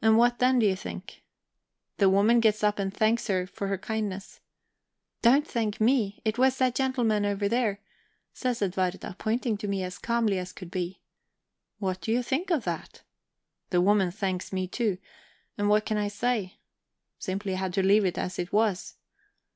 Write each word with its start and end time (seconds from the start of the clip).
And 0.00 0.16
what 0.16 0.38
then, 0.38 0.60
do 0.60 0.66
you 0.66 0.76
think? 0.76 1.24
The 1.96 2.08
woman 2.08 2.38
gets 2.38 2.62
up 2.62 2.78
and 2.78 2.94
thanks 2.94 3.26
her 3.26 3.48
for 3.48 3.66
her 3.66 3.76
kindness. 3.76 4.38
'Don't 5.22 5.44
thank 5.44 5.80
me 5.80 6.22
it 6.24 6.38
was 6.38 6.58
that 6.58 6.76
gentleman 6.76 7.24
there,' 7.36 7.80
says 8.32 8.62
Edwarda, 8.62 9.16
pointing 9.18 9.56
to 9.56 9.66
me 9.66 9.82
as 9.82 9.98
calmly 9.98 10.38
as 10.38 10.52
could 10.52 10.70
be. 10.70 11.00
What 11.80 12.00
do 12.00 12.12
you 12.12 12.22
think 12.22 12.52
of 12.52 12.62
that? 12.62 13.02
The 13.70 13.80
woman 13.80 14.12
thanks 14.12 14.52
me 14.52 14.68
too; 14.68 14.98
and 15.58 15.68
what 15.68 15.84
can 15.84 15.96
I 15.96 16.06
say? 16.06 16.60
Simply 17.18 17.54
had 17.56 17.74
to 17.74 17.82
leave 17.82 18.04
it 18.04 18.16
as 18.18 18.38
it 18.38 18.52
was. 18.52 18.94